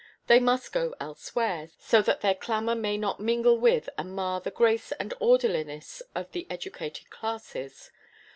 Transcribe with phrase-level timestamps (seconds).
[0.25, 4.49] They must go elsewhere, so that their clamour may not mingle with and mar the
[4.49, 7.91] grace and orderliness of the educated classes.